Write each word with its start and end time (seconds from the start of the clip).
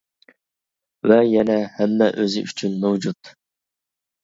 ۋە 1.11 1.17
يەنە 1.33 1.59
ھەممە 1.77 2.09
ئۆزى 2.17 2.45
ئۈچۈن 2.49 2.81
مەۋجۇت! 2.87 3.33